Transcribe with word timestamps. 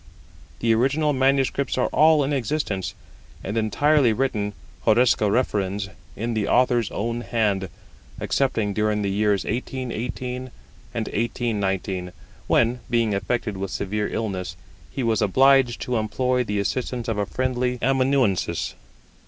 The 0.61 0.73
original 0.73 1.13
manuscripts 1.13 1.77
are 1.77 1.85
all 1.89 2.23
in 2.23 2.33
existence, 2.33 2.95
and 3.43 3.55
entirely 3.55 4.13
written 4.13 4.53
(horresco 4.83 5.29
referens) 5.31 5.89
in 6.15 6.33
the 6.33 6.47
Author's 6.47 6.89
own 6.89 7.21
hand, 7.21 7.69
excepting 8.19 8.73
during 8.73 9.03
the 9.03 9.11
years 9.11 9.43
1818 9.45 10.49
and 10.95 11.05
1819, 11.05 12.13
when, 12.47 12.79
being 12.89 13.13
affected 13.13 13.57
with 13.57 13.69
severe 13.69 14.07
illness, 14.07 14.55
he 14.89 15.03
was 15.03 15.21
obliged 15.21 15.79
to 15.81 15.97
employ 15.97 16.43
the 16.43 16.57
assistance 16.57 17.07
of 17.07 17.19
a 17.19 17.27
friendly 17.27 17.77
amanuensis. 17.79 18.73